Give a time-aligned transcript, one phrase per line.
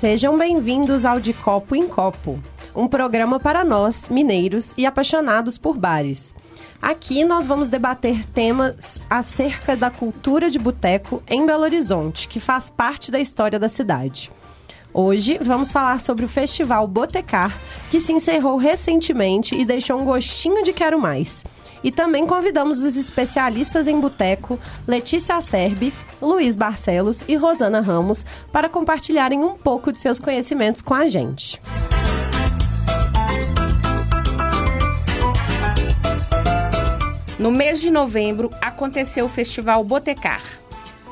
[0.00, 2.42] Sejam bem-vindos ao De Copo em Copo,
[2.74, 6.34] um programa para nós, mineiros e apaixonados por bares.
[6.80, 12.70] Aqui nós vamos debater temas acerca da cultura de boteco em Belo Horizonte, que faz
[12.70, 14.32] parte da história da cidade.
[14.90, 17.54] Hoje vamos falar sobre o Festival Botecar,
[17.90, 21.44] que se encerrou recentemente e deixou um gostinho de quero mais.
[21.82, 28.68] E também convidamos os especialistas em boteco, Letícia Acerbi, Luiz Barcelos e Rosana Ramos, para
[28.68, 31.60] compartilharem um pouco de seus conhecimentos com a gente.
[37.38, 40.42] No mês de novembro aconteceu o Festival Botecar.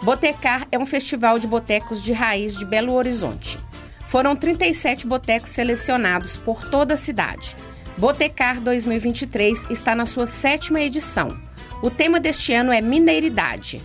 [0.03, 3.59] Botecar é um festival de botecos de raiz de Belo Horizonte.
[4.07, 7.57] Foram 37 botecos selecionados por toda a cidade.
[7.98, 11.37] Botecar 2023 está na sua sétima edição.
[11.83, 13.83] O tema deste ano é Mineiridade.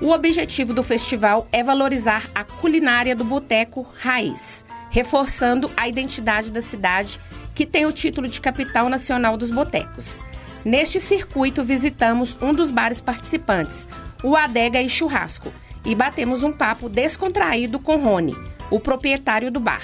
[0.00, 6.60] O objetivo do festival é valorizar a culinária do boteco raiz, reforçando a identidade da
[6.60, 7.20] cidade,
[7.52, 10.20] que tem o título de capital nacional dos botecos.
[10.64, 13.88] Neste circuito, visitamos um dos bares participantes,
[14.22, 15.52] o Adega e Churrasco,
[15.84, 18.36] e batemos um papo descontraído com Rony,
[18.70, 19.82] o proprietário do bar.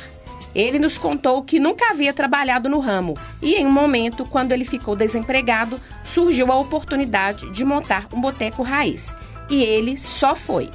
[0.54, 4.64] Ele nos contou que nunca havia trabalhado no ramo e, em um momento, quando ele
[4.64, 9.14] ficou desempregado, surgiu a oportunidade de montar um boteco raiz.
[9.48, 10.70] E ele só foi.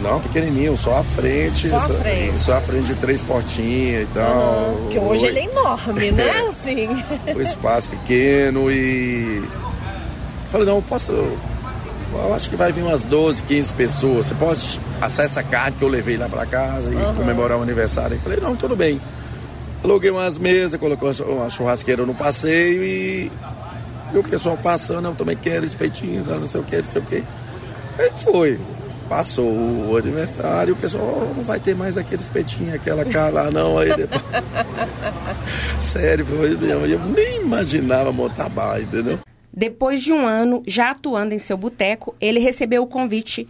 [0.00, 1.68] Não, pequenininho, só a frente.
[1.68, 2.38] Só a frente.
[2.38, 4.70] Só a frente de três portinhas e tal.
[4.70, 6.30] Uhum, que hoje ele é enorme, né?
[6.48, 6.88] Assim.
[7.34, 9.42] o espaço pequeno e.
[10.50, 11.12] Falei, não, posso.
[12.12, 14.26] Eu acho que vai vir umas 12, 15 pessoas.
[14.26, 17.14] Você pode assar essa carne que eu levei lá pra casa e Uhum.
[17.14, 18.16] comemorar o aniversário.
[18.16, 19.00] Eu falei, não, tudo bem.
[19.84, 23.30] Aluguei umas mesas, colocou uma churrasqueira no passeio e,
[24.12, 27.04] e o pessoal passando, eu também quero espetinho, não sei o que, não sei o
[27.04, 27.22] que.
[27.98, 28.58] Aí foi.
[29.08, 33.50] Passou o aniversário, o pessoal "Oh, não vai ter mais aquele espetinho, aquela cara lá,
[33.50, 33.78] não.
[33.78, 34.20] Aí depois.
[35.80, 36.84] Sério, foi mesmo.
[36.84, 39.18] Eu nem imaginava montar bar, entendeu?
[39.58, 43.48] Depois de um ano já atuando em seu boteco, ele recebeu o convite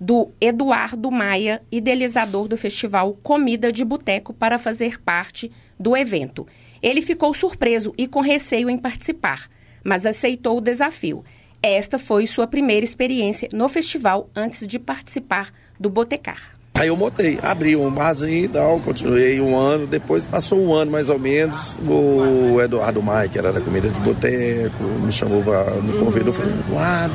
[0.00, 6.46] do Eduardo Maia, idealizador do festival Comida de Boteco, para fazer parte do evento.
[6.82, 9.50] Ele ficou surpreso e com receio em participar,
[9.84, 11.22] mas aceitou o desafio.
[11.62, 16.58] Esta foi sua primeira experiência no festival antes de participar do Botecar.
[16.80, 20.90] Aí eu montei, abri um barzinho e tal, continuei um ano, depois passou um ano
[20.90, 25.62] mais ou menos, o Eduardo Maia, que era da comida de boteco, me chamou, pra,
[25.82, 27.12] me convidou, falei, Eduardo,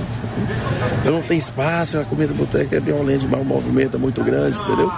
[1.03, 4.24] eu não tenho espaço, a comida de boteco é violenta, mas o movimento é muito
[4.24, 4.94] grande, entendeu?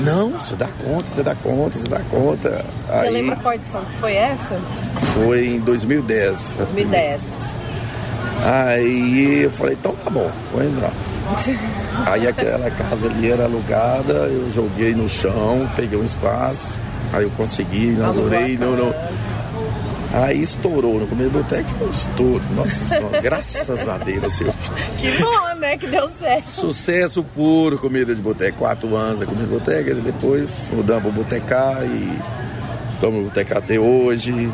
[0.00, 2.64] Não, você dá conta, você dá conta, você dá conta.
[2.84, 4.60] Você Aí lembra qual edição que foi essa?
[5.14, 6.56] foi em 2010.
[6.56, 7.54] 2010.
[8.44, 10.90] Aí eu falei, então tá bom, vou entrar.
[12.06, 16.74] Aí aquela casa ali era alugada, eu joguei no chão, peguei um espaço,
[17.12, 18.94] aí eu consegui, inaugurei, não, não.
[20.12, 22.42] Aí estourou, no começo do boteco foi um estouro.
[22.54, 24.44] Nossa senhora, graças a Deus, assim,
[24.98, 25.76] Que bom, né?
[25.76, 26.44] Que deu certo.
[26.44, 31.84] sucesso puro, comida de boteco, quatro anos a comida de e depois mudamos para botecar
[31.84, 32.18] e
[32.94, 34.50] estamos no botecar até hoje.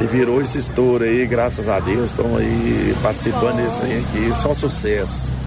[0.00, 4.54] E virou esse estouro aí, graças a Deus, estamos aí participando desse trem aqui, só
[4.54, 5.37] sucesso.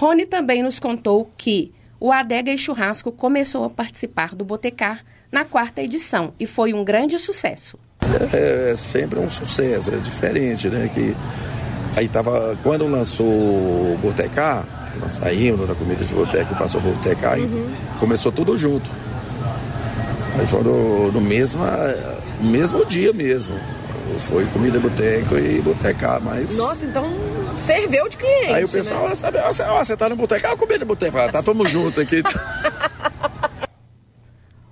[0.00, 5.44] Rony também nos contou que o Adega e Churrasco começou a participar do Botecar na
[5.44, 7.78] quarta edição e foi um grande sucesso.
[8.32, 10.90] é, é sempre um sucesso, é diferente, né?
[10.94, 11.14] Que
[11.94, 14.64] aí tava, quando lançou o Botecar,
[14.98, 17.46] nós saímos da comida de boteca e passou o Botecar, aí
[17.98, 18.90] começou tudo junto.
[20.38, 21.60] Aí foi no, no mesmo,
[22.40, 23.54] mesmo dia mesmo.
[24.20, 26.56] Foi comida boteco e botecar, mas.
[26.56, 27.04] Nossa, então
[27.60, 28.52] ferveu de cliente.
[28.52, 29.14] Aí o pessoal, né?
[29.14, 31.12] sabe, ó, você, tá no botecar, comida de boteco.
[31.12, 32.22] Fala, Tá todo mundo junto aqui.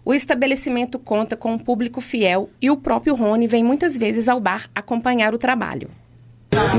[0.04, 4.40] O estabelecimento conta com um público fiel e o próprio Rony vem muitas vezes ao
[4.40, 5.90] bar acompanhar o trabalho.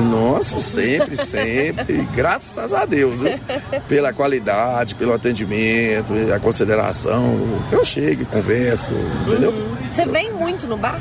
[0.10, 2.08] Nossa, sempre, sempre.
[2.16, 3.40] Graças a Deus, viu?
[3.88, 7.38] Pela qualidade, pelo atendimento, a consideração.
[7.72, 8.92] Eu chego, converso,
[9.28, 9.54] entendeu?
[9.94, 11.00] Você vem muito no bar?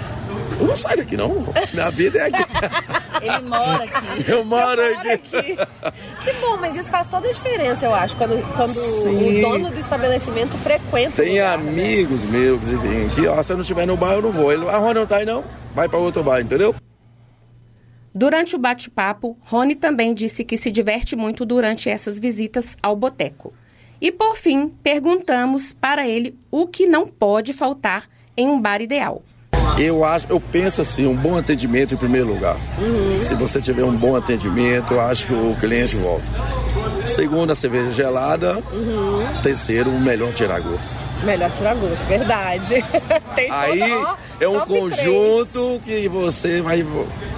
[0.60, 1.46] Eu não saio daqui, não.
[1.72, 2.44] Minha vida é aqui.
[3.22, 4.24] Ele mora aqui.
[4.30, 5.56] Eu moro mora aqui.
[6.22, 9.38] Que bom, mas isso faz toda a diferença, eu acho, quando, quando Sim.
[9.38, 11.70] o dono do estabelecimento frequenta o Tem lugar, né?
[11.70, 13.42] amigos meus que vêm aqui, ó.
[13.42, 14.52] Se eu não estiver no bar, eu não vou.
[14.52, 15.44] Ele, ah, Rony, não tá aí não?
[15.74, 16.74] Vai pra outro bar, entendeu?
[18.14, 23.52] Durante o bate-papo, Rony também disse que se diverte muito durante essas visitas ao boteco.
[24.00, 29.22] E por fim, perguntamos para ele o que não pode faltar em um bar ideal.
[29.78, 32.56] Eu acho, eu penso assim, um bom atendimento em primeiro lugar.
[33.18, 36.24] Se você tiver um bom atendimento, eu acho que o cliente volta.
[37.06, 38.62] Segundo, a cerveja gelada.
[39.42, 40.94] Terceiro, o melhor tirar gosto.
[41.24, 42.84] Melhor tirar gosto, verdade.
[43.34, 46.84] Tem Aí ó, é um conjunto que você vai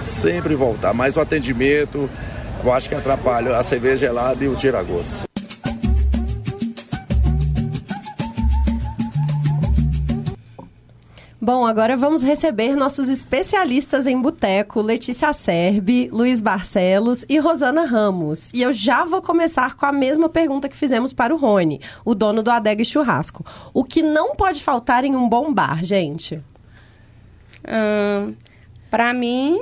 [0.07, 0.93] sempre voltar.
[0.93, 2.09] Mas o atendimento,
[2.63, 5.30] eu acho que atrapalha a cerveja gelada e o tira gosto.
[11.53, 18.49] Bom, agora vamos receber nossos especialistas em boteco, Letícia Serbi, Luiz Barcelos e Rosana Ramos.
[18.53, 22.15] E eu já vou começar com a mesma pergunta que fizemos para o Rony, o
[22.15, 23.45] dono do Adega e Churrasco.
[23.73, 26.41] O que não pode faltar em um bom bar, gente?
[27.67, 28.33] Ahn,
[28.89, 29.61] pra mim,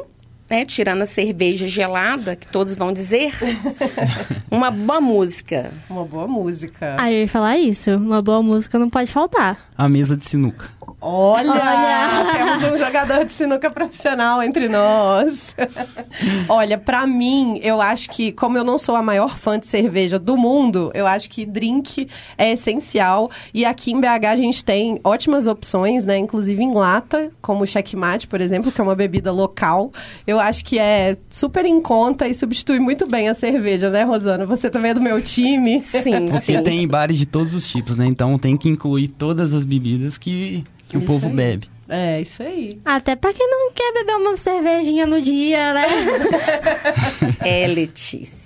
[0.50, 3.33] né, tirando a cerveja gelada, que todos vão dizer,
[4.50, 5.71] uma boa música.
[5.89, 6.97] Uma boa música.
[7.00, 7.92] Ah, eu ia falar isso.
[7.95, 9.57] Uma boa música não pode faltar.
[9.77, 10.69] A mesa de sinuca.
[11.01, 12.59] Olha, Olha!
[12.59, 15.55] temos um jogador de sinuca profissional entre nós.
[16.49, 20.19] Olha, pra mim, eu acho que, como eu não sou a maior fã de cerveja
[20.19, 22.07] do mundo, eu acho que drink
[22.37, 23.31] é essencial.
[23.53, 26.17] E aqui em BH a gente tem ótimas opções, né?
[26.17, 29.91] Inclusive em lata, como o checkmate, por exemplo, que é uma bebida local.
[30.27, 34.45] Eu acho que é super em conta e substitui muito bem a cerveja, né, Rosana?
[34.45, 35.79] Você também é do meu time.
[35.79, 36.63] Sim, Porque sim.
[36.63, 38.05] tem bares de todos os tipos, né?
[38.05, 41.33] Então tem que incluir todas as bebidas que, que o Isso povo aí.
[41.33, 41.69] bebe.
[41.88, 42.80] É, isso aí.
[42.86, 45.88] Até pra quem não quer beber uma cervejinha no dia, né?
[47.44, 48.38] É, Letícia.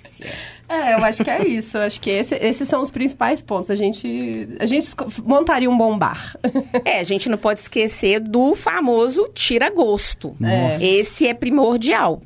[0.68, 1.76] É, eu acho que é isso.
[1.76, 3.70] Eu acho que esse- esses são os principais pontos.
[3.70, 4.88] A gente, a gente
[5.22, 6.36] montaria um bom bar.
[6.84, 10.34] É, a gente não pode esquecer do famoso tira-gosto.
[10.42, 10.82] É.
[10.82, 12.20] Esse é primordial.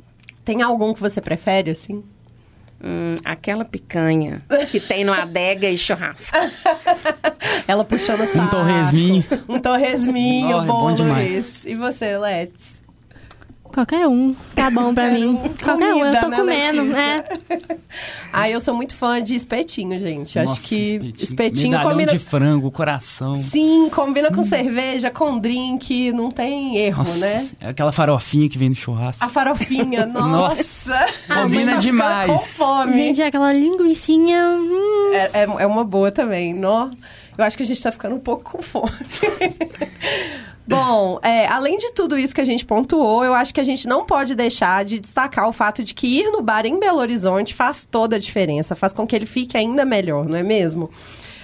[0.44, 2.05] Tem algum que você prefere, assim?
[2.82, 4.40] Hum, aquela picanha
[4.70, 6.36] que tem no adega e churrasco.
[7.66, 8.38] Ela puxando saco.
[8.38, 9.25] Um torresminho.
[9.48, 11.02] Um torresminho, é bom, bom.
[11.02, 11.64] Luiz.
[11.64, 12.77] E você, Let's?
[13.78, 15.38] Qualquer um tá bom pra mim.
[15.62, 17.25] Qualquer um, eu tô Comida, né, comendo, né?
[18.32, 20.36] Ah, eu sou muito fã de espetinho, gente.
[20.38, 22.12] Acho Nossa, que espetinho, Medalhão combina...
[22.12, 23.36] de frango, coração.
[23.36, 27.48] Sim, combina com cerveja, com drink, não tem erro, Nossa, né?
[27.60, 29.25] Aquela farofinha que vem no churrasco.
[29.25, 31.06] A farofinha, nossa.
[31.28, 32.30] Combina A gente tá demais.
[32.30, 32.92] Com fome.
[32.94, 34.58] Gente, aquela linguicinha.
[34.58, 36.90] hum, É, é, é uma boa também, nó.
[37.38, 38.90] Eu acho que a gente tá ficando um pouco com fome.
[40.69, 43.88] Bom, é, além de tudo isso que a gente pontuou, eu acho que a gente
[43.88, 47.55] não pode deixar de destacar o fato de que ir no bar em Belo Horizonte
[47.55, 50.91] faz toda a diferença, faz com que ele fique ainda melhor, não é mesmo?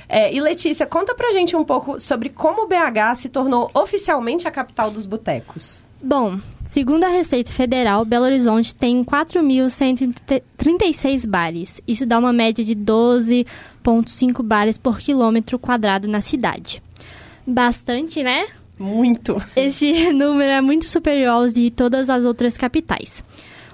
[0.08, 4.46] É, e Letícia, conta pra gente um pouco sobre como o BH se tornou oficialmente
[4.46, 5.82] a capital dos botecos.
[6.02, 11.80] Bom, segundo a Receita Federal, Belo Horizonte tem 4.136 bares.
[11.88, 16.82] Isso dá uma média de 12,5 bares por quilômetro quadrado na cidade.
[17.46, 18.44] Bastante, né?
[18.78, 19.36] Muito.
[19.56, 23.24] Esse número é muito superior aos de todas as outras capitais.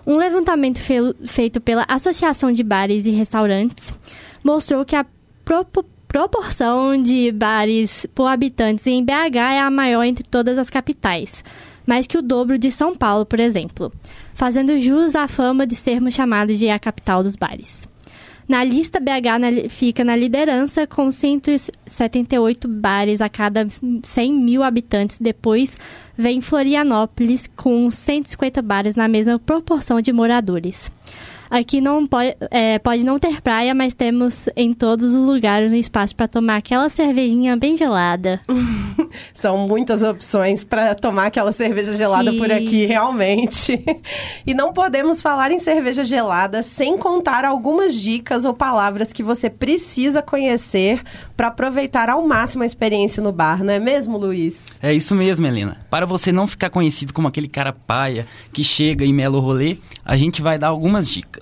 [0.07, 3.95] Um levantamento fe- feito pela Associação de Bares e Restaurantes
[4.43, 5.05] mostrou que a
[5.45, 11.45] propo- proporção de bares por habitantes em BH é a maior entre todas as capitais,
[11.87, 13.93] mais que o dobro de São Paulo, por exemplo,
[14.35, 17.87] fazendo jus à fama de sermos chamados de a capital dos bares.
[18.51, 23.65] Na lista, BH na fica na liderança com 178 bares a cada
[24.03, 25.21] 100 mil habitantes.
[25.21, 25.79] Depois
[26.19, 30.91] vem Florianópolis com 150 bares na mesma proporção de moradores.
[31.51, 35.77] Aqui não pode, é, pode não ter praia, mas temos em todos os lugares um
[35.77, 38.41] espaço para tomar aquela cervejinha bem gelada.
[39.35, 42.39] São muitas opções para tomar aquela cerveja gelada Sim.
[42.39, 43.83] por aqui, realmente.
[44.47, 49.51] E não podemos falar em cerveja gelada sem contar algumas dicas ou palavras que você
[49.51, 51.03] precisa conhecer
[51.37, 54.79] para aproveitar ao máximo a experiência no bar, não é mesmo, Luiz?
[54.83, 55.79] É isso mesmo, Helena.
[55.91, 59.79] Para você não ficar conhecido como aquele cara paia que chega e mela o rolê,
[60.05, 61.40] a gente vai dar algumas dicas.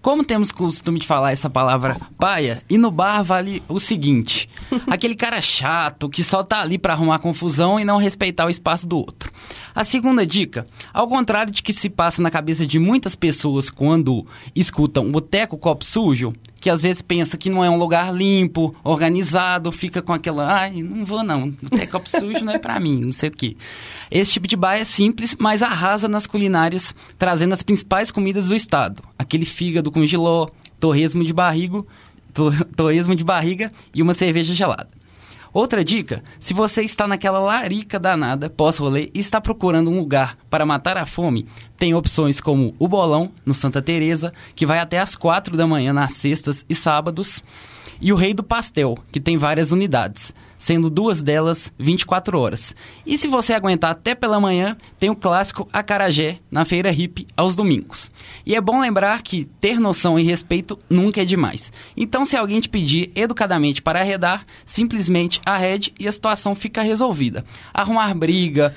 [0.00, 4.48] Como temos costume de falar essa palavra paia, e no bar vale o seguinte:
[4.86, 8.86] aquele cara chato que só tá ali para arrumar confusão e não respeitar o espaço
[8.86, 9.32] do outro.
[9.74, 14.26] A segunda dica, ao contrário de que se passa na cabeça de muitas pessoas quando
[14.54, 16.32] escutam boteco copo sujo,
[16.66, 20.82] que às vezes pensa que não é um lugar limpo, organizado, fica com aquela, ai,
[20.82, 23.56] não vou não, boteco copo sujo não é pra mim, não sei o quê.
[24.10, 28.56] Esse tipo de bar é simples, mas arrasa nas culinárias, trazendo as principais comidas do
[28.56, 29.00] estado.
[29.16, 30.48] Aquele fígado com giló,
[30.80, 31.86] torresmo de barrigo,
[32.34, 34.88] to- torresmo de barriga e uma cerveja gelada.
[35.56, 40.66] Outra dica, se você está naquela larica danada pós-rolê e está procurando um lugar para
[40.66, 41.46] matar a fome,
[41.78, 45.94] tem opções como o Bolão, no Santa Teresa, que vai até às 4 da manhã
[45.94, 47.42] nas sextas e sábados,
[48.02, 50.30] e o Rei do Pastel, que tem várias unidades.
[50.66, 52.74] Sendo duas delas 24 horas.
[53.06, 57.54] E se você aguentar até pela manhã, tem o clássico acarajé na feira hippie aos
[57.54, 58.10] domingos.
[58.44, 61.72] E é bom lembrar que ter noção e respeito nunca é demais.
[61.96, 67.44] Então, se alguém te pedir educadamente para arredar, simplesmente arrede e a situação fica resolvida.
[67.72, 68.74] Arrumar briga,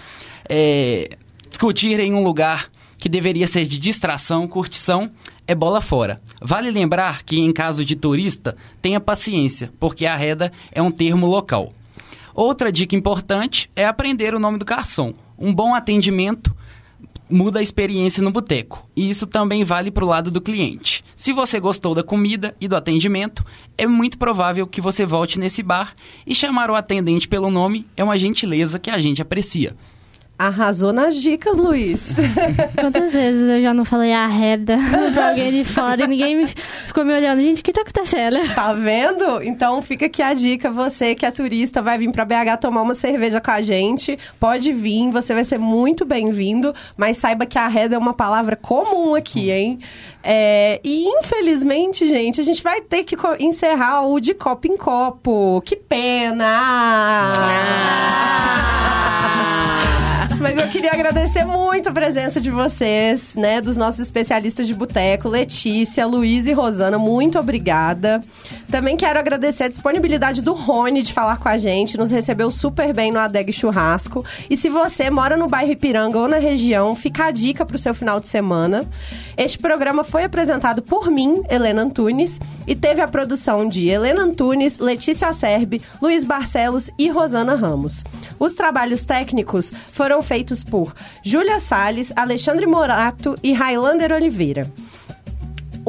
[0.48, 1.18] é,
[1.50, 2.70] discutir em um lugar
[3.00, 5.10] que deveria ser de distração, curtição,
[5.48, 6.22] é bola fora.
[6.40, 11.74] Vale lembrar que, em caso de turista, tenha paciência, porque arreda é um termo local.
[12.34, 15.14] Outra dica importante é aprender o nome do garçom.
[15.38, 16.56] Um bom atendimento
[17.30, 18.88] muda a experiência no boteco.
[18.96, 21.04] E isso também vale para o lado do cliente.
[21.16, 23.46] Se você gostou da comida e do atendimento,
[23.78, 25.96] é muito provável que você volte nesse bar
[26.26, 29.76] e chamar o atendente pelo nome é uma gentileza que a gente aprecia.
[30.40, 32.02] Arrasou nas dicas, Luiz.
[32.80, 34.78] Quantas vezes eu já não falei arreda
[35.14, 37.42] pra alguém de fora e ninguém me, ficou me olhando.
[37.42, 38.38] Gente, o que tá acontecendo?
[38.56, 39.44] Tá vendo?
[39.44, 40.72] Então fica aqui a dica.
[40.72, 44.18] Você que é turista, vai vir pra BH tomar uma cerveja com a gente.
[44.40, 46.74] Pode vir, você vai ser muito bem-vindo.
[46.96, 49.80] Mas saiba que arreda é uma palavra comum aqui, hein?
[50.24, 55.62] É, e infelizmente, gente, a gente vai ter que encerrar o de copo em copo.
[55.66, 56.46] Que pena!
[57.42, 58.89] Ah!
[60.40, 63.60] Mas eu queria agradecer muito a presença de vocês, né?
[63.60, 66.98] Dos nossos especialistas de boteco, Letícia, Luiz e Rosana.
[66.98, 68.22] Muito obrigada.
[68.72, 71.98] Também quero agradecer a disponibilidade do Rony de falar com a gente.
[71.98, 74.24] Nos recebeu super bem no Adeg Churrasco.
[74.50, 77.80] E se você mora no bairro Ipiranga ou na região, fica a dica para o
[77.80, 78.88] seu final de semana.
[79.36, 84.80] Este programa foi apresentado por mim, Helena Antunes, e teve a produção de Helena Antunes,
[84.80, 88.04] Letícia Serbi, Luiz Barcelos e Rosana Ramos.
[88.38, 90.94] Os trabalhos técnicos foram feitos por
[91.24, 94.72] Júlia Salles, Alexandre Morato e Highlander Oliveira.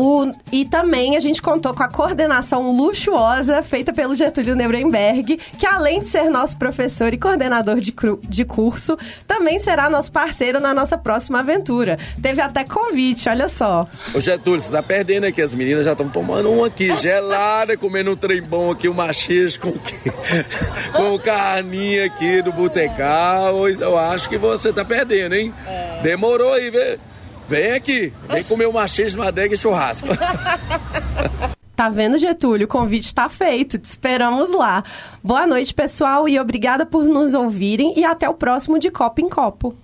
[0.00, 5.66] O, e também a gente contou com a coordenação luxuosa feita pelo Getúlio Nuremberg, que
[5.66, 10.58] além de ser nosso professor e coordenador de, cru, de curso, também será nosso parceiro
[10.58, 11.98] na nossa próxima aventura.
[12.22, 13.86] Teve até convite, olha só.
[14.14, 18.12] Ô Getúlio, você tá perdendo aqui, as meninas já estão tomando um aqui, gelada, comendo
[18.12, 19.72] um trem bom aqui, uma xixi com,
[20.96, 23.68] com carninha aqui do Botecal.
[23.68, 25.52] Eu acho que você tá perdendo, hein?
[25.66, 26.00] É.
[26.02, 27.09] Demorou aí, velho.
[27.50, 30.06] Vem aqui, vem comer uma machismo, adega e churrasco.
[31.74, 32.66] Tá vendo, Getúlio?
[32.66, 33.78] O convite está feito.
[33.78, 34.84] Te esperamos lá.
[35.24, 37.98] Boa noite, pessoal, e obrigada por nos ouvirem.
[37.98, 39.74] E até o próximo de Copo em Copo.